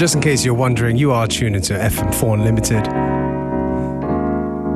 [0.00, 2.86] just in case you're wondering, you are tuned into FM4 Unlimited.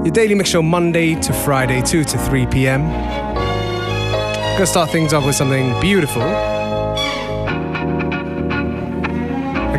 [0.05, 2.83] Your daily mix show Monday to Friday, 2 to 3 p.m.
[4.53, 6.21] Gonna start things off with something beautiful.
[6.21, 6.99] I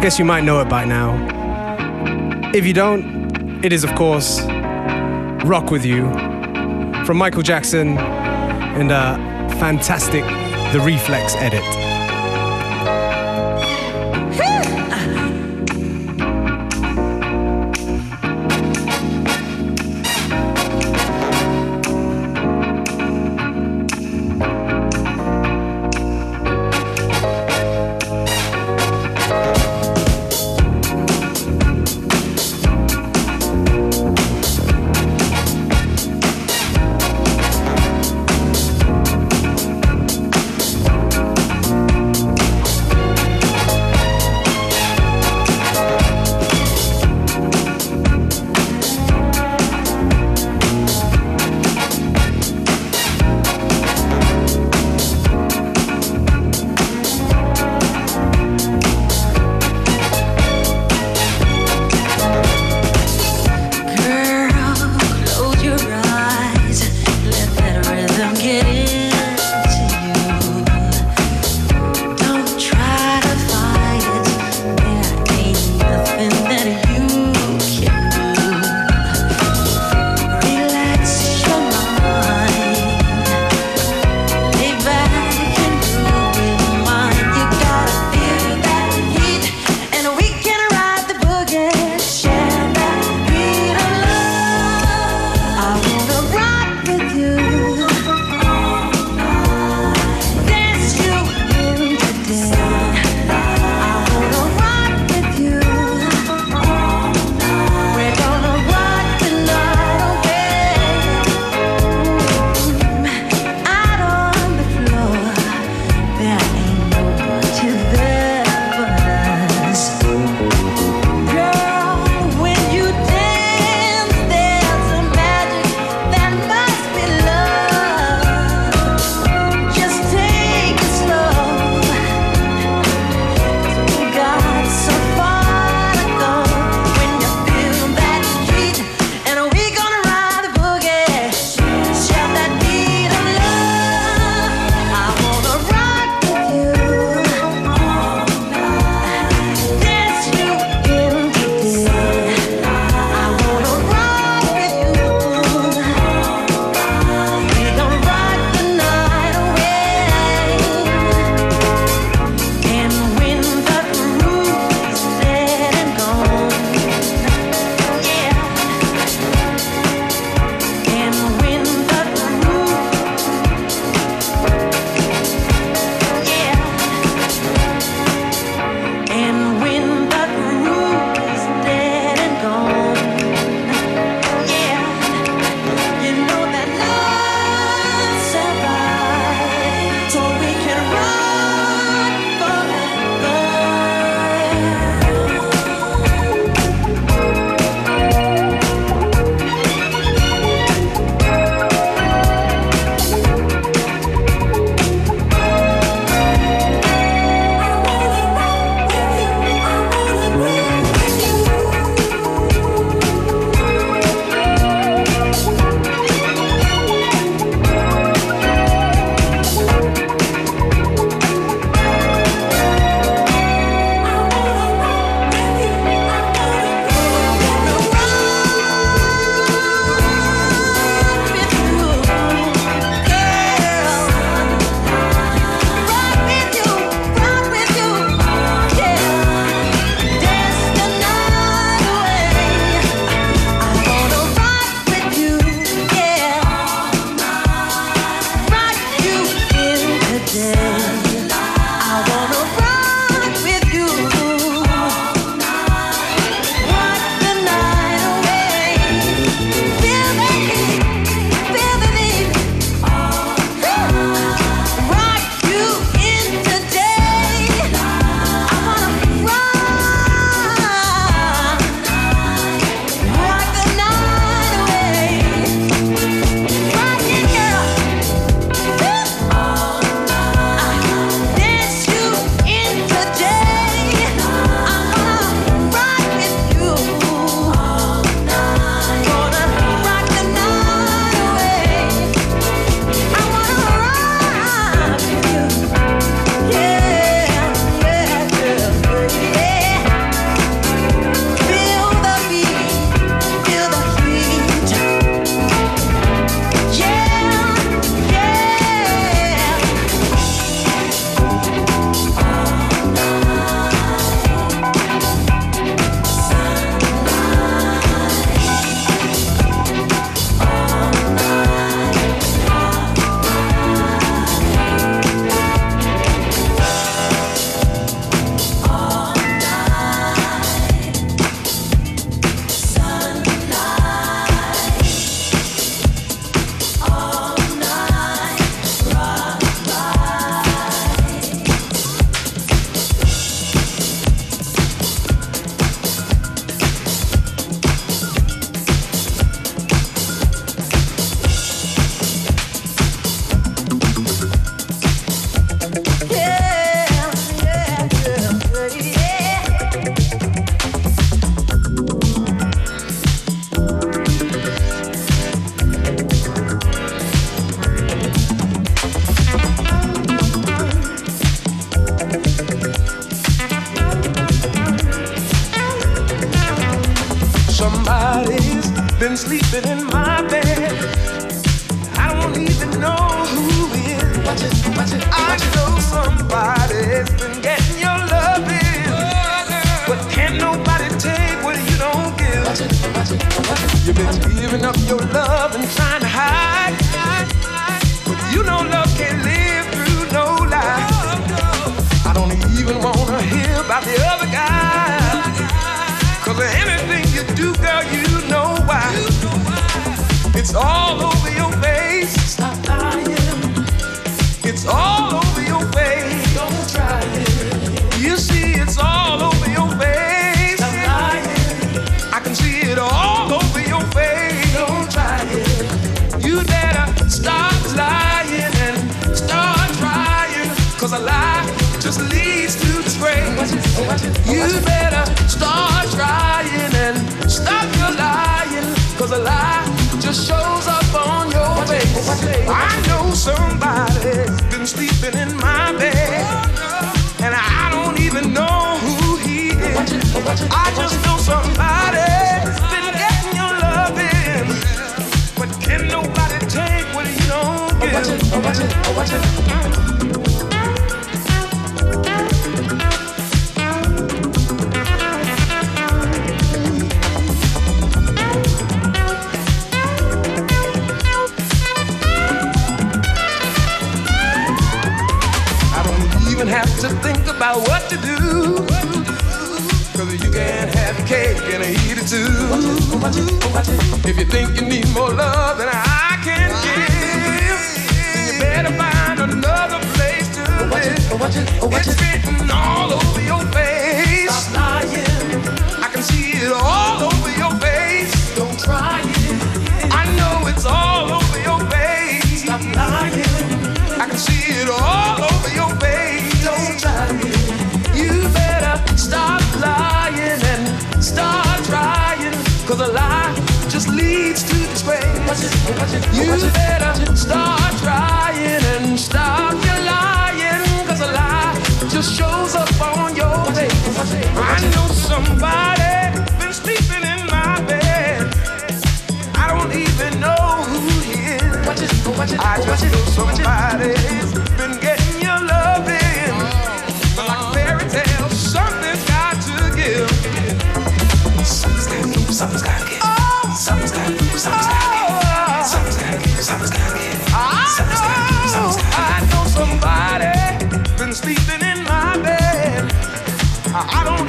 [0.02, 1.14] guess you might know it by now.
[2.56, 4.42] If you don't, it is, of course,
[5.46, 6.12] Rock With You
[7.06, 9.16] from Michael Jackson and a
[9.60, 10.24] fantastic
[10.74, 11.85] The Reflex edit.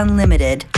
[0.00, 0.69] Unlimited.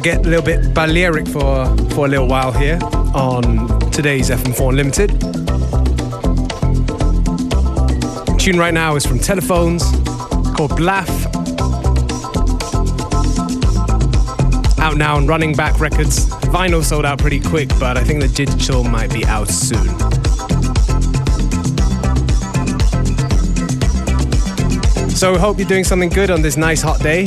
[0.00, 2.78] Gonna get a little bit Balearic for, for a little while here
[3.14, 5.10] on today's FM4 Unlimited.
[8.38, 9.82] tune right now is from Telephones
[10.56, 11.10] called Blaff.
[14.78, 16.30] Out now on Running Back Records.
[16.46, 19.86] Vinyl sold out pretty quick, but I think the digital might be out soon.
[25.10, 27.26] So, hope you're doing something good on this nice hot day.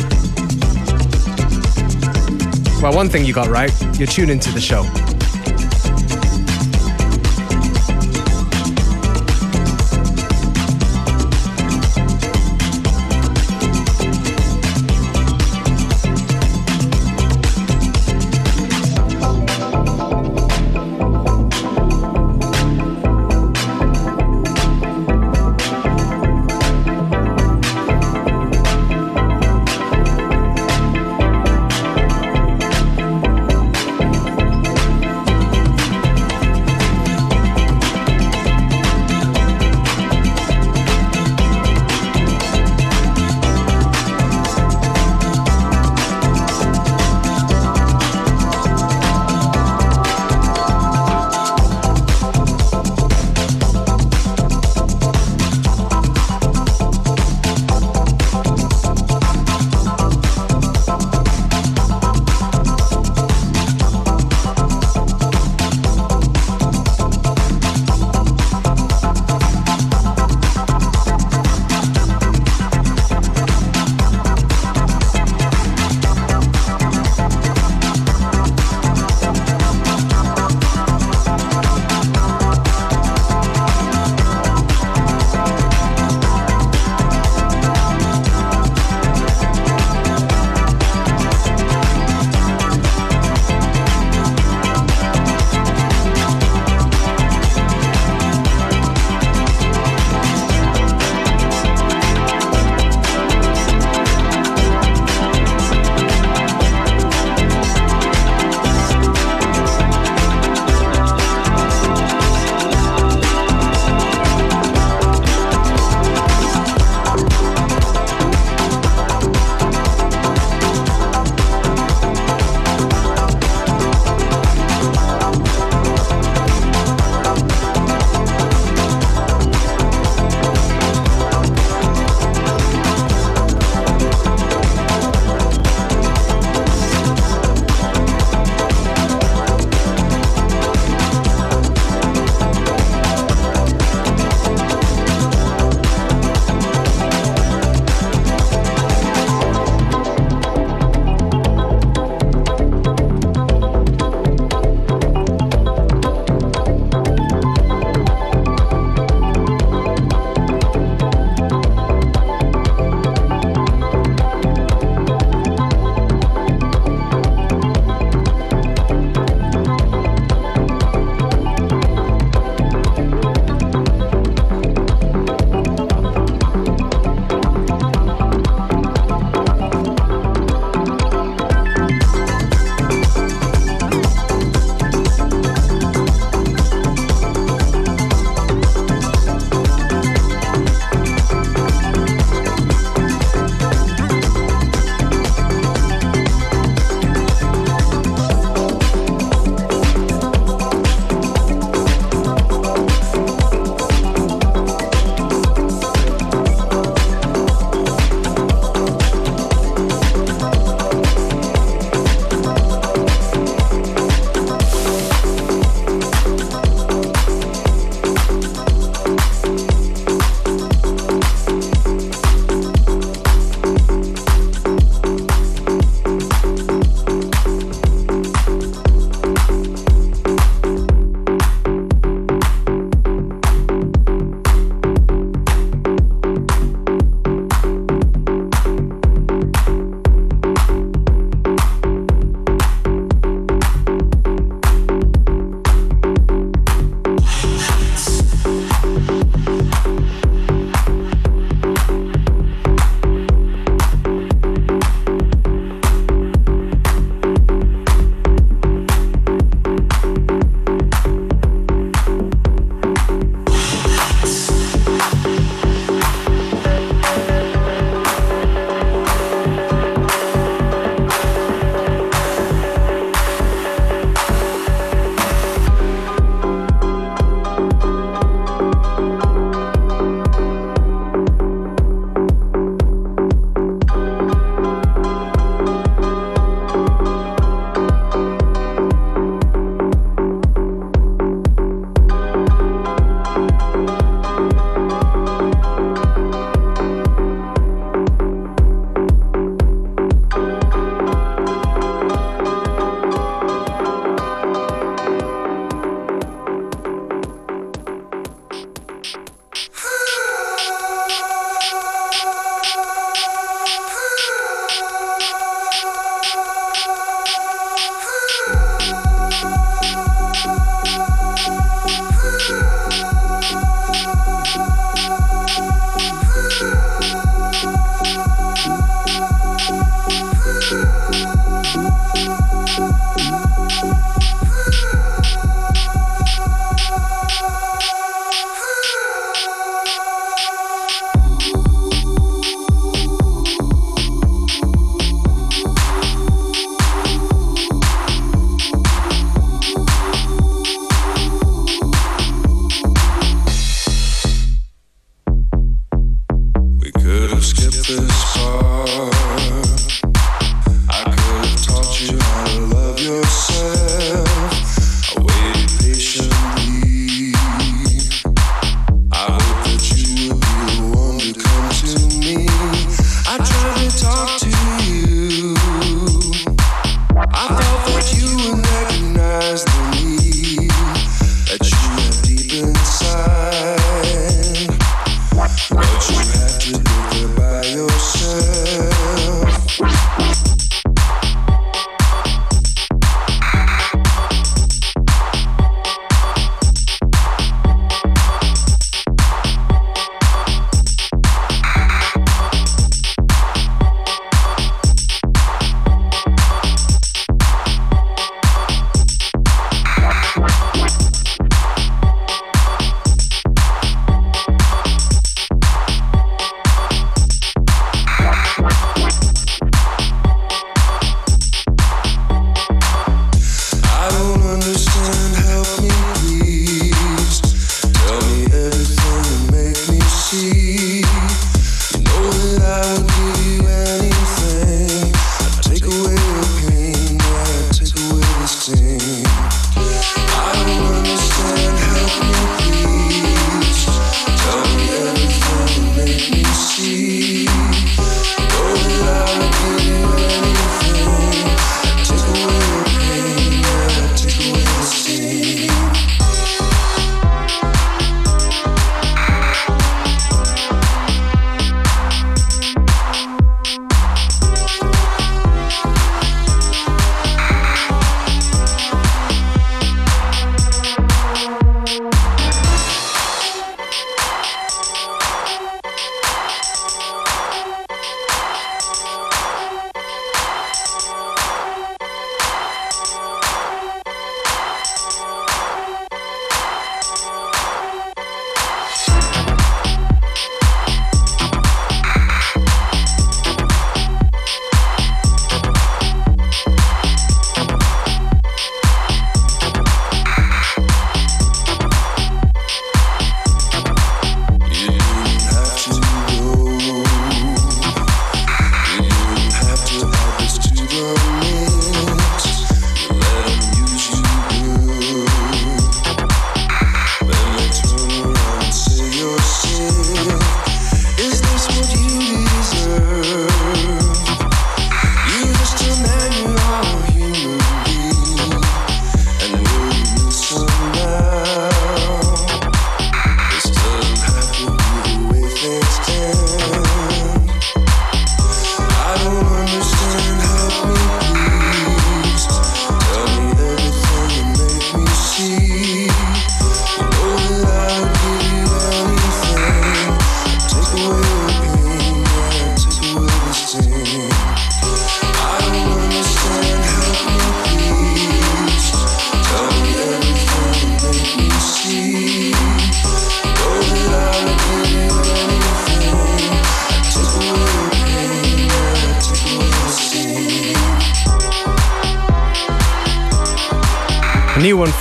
[2.84, 5.13] Well, one thing you got right, you're tuned into the show.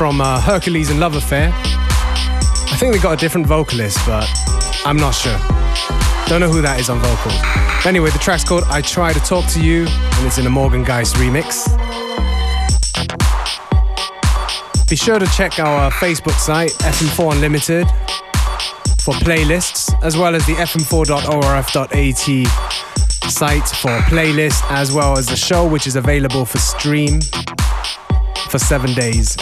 [0.03, 1.53] From uh, Hercules and Love Affair.
[1.55, 4.29] I think they got a different vocalist, but
[4.85, 5.39] I'm not sure.
[6.27, 7.87] Don't know who that is on vocals.
[7.87, 10.83] Anyway, the track's called I Try to Talk to You, and it's in a Morgan
[10.83, 11.69] Geist remix.
[14.91, 17.87] Be sure to check our Facebook site, FM4 Unlimited,
[19.03, 22.19] for playlists, as well as the fm4.orf.at
[23.31, 27.21] site for playlists, as well as the show, which is available for stream
[28.51, 29.37] for seven days.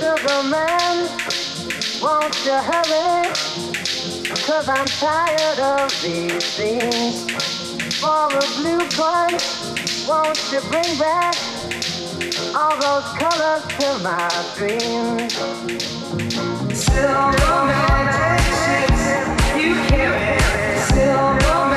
[0.00, 1.08] Superman,
[2.00, 3.28] won't you hurry?
[4.46, 7.30] Cause I'm tired of these things.
[8.00, 9.36] For a blue coin,
[10.08, 11.36] won't you bring back
[12.54, 15.34] all those colors to my dreams?
[16.80, 18.88] Still romantic,
[19.54, 20.40] you can't.
[20.80, 21.71] Still romantic.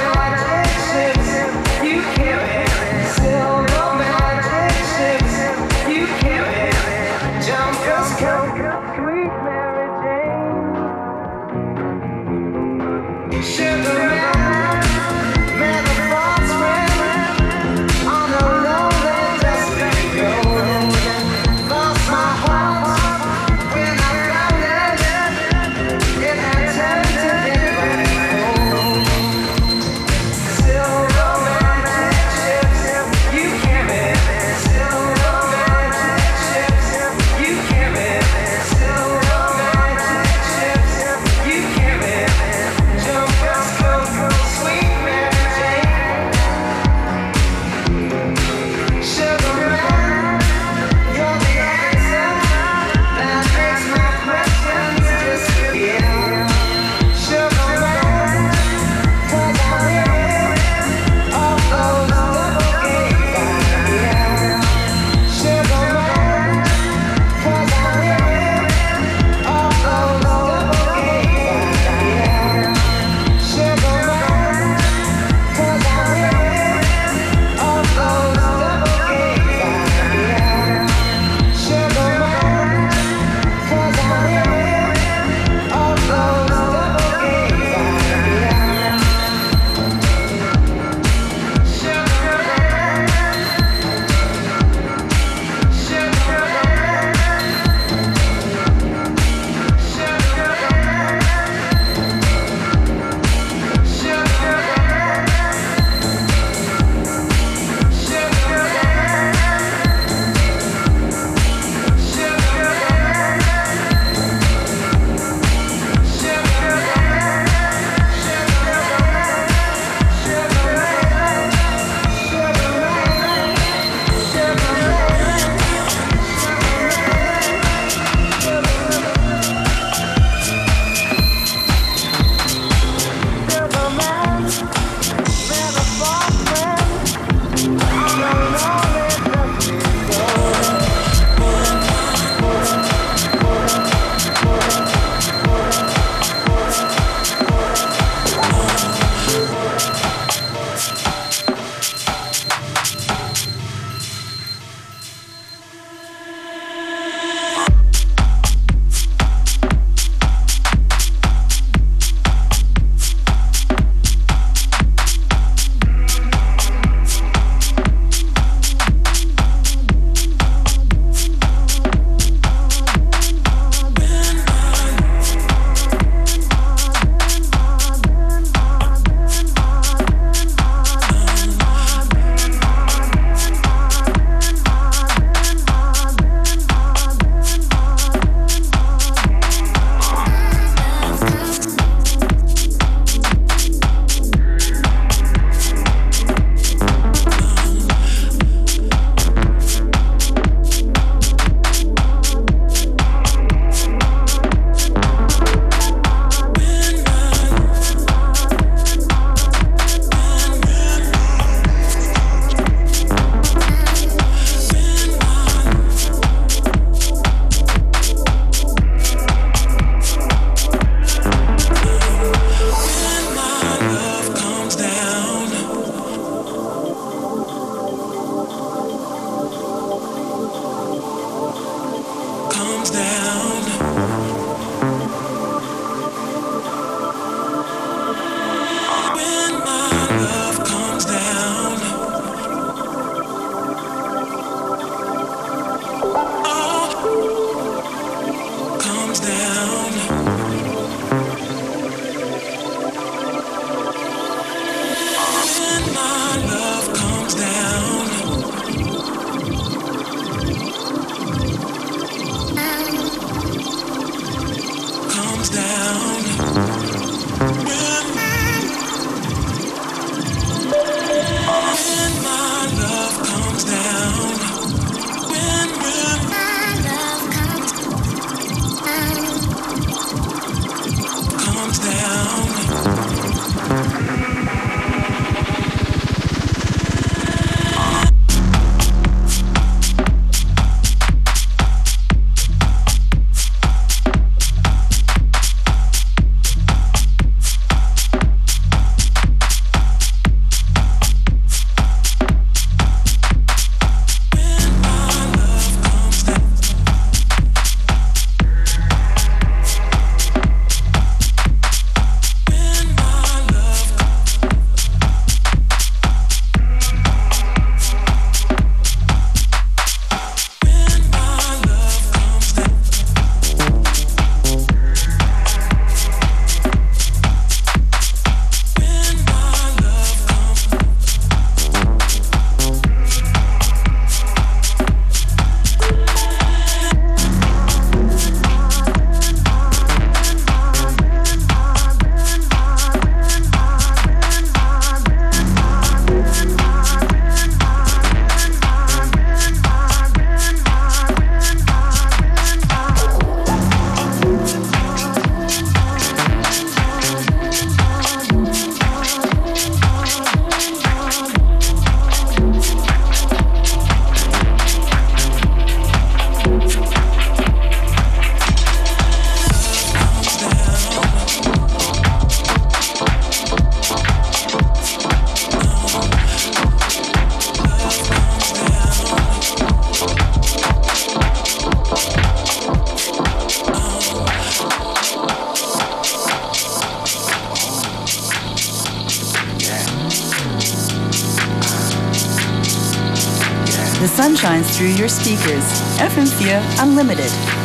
[394.36, 395.64] Shines through your speakers.
[396.00, 397.65] FM4 Unlimited.